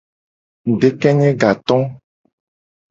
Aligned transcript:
Ngudekenye 0.69 1.29
gato. 1.41 1.77